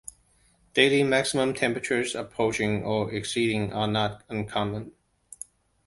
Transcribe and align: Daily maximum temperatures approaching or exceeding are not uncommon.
Daily 0.73 1.03
maximum 1.03 1.53
temperatures 1.53 2.15
approaching 2.15 2.81
or 2.83 3.13
exceeding 3.13 3.71
are 3.71 3.87
not 3.87 4.23
uncommon. 4.29 4.93